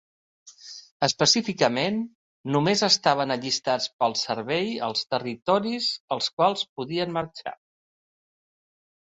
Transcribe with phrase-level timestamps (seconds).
[1.07, 1.99] Específicament,
[2.55, 7.57] només estaven allistat per al servei als territoris als quals podien marxar.